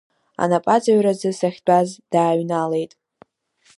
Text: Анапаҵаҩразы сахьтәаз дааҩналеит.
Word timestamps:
Анапаҵаҩразы 0.41 1.31
сахьтәаз 1.39 1.89
дааҩналеит. 2.11 2.91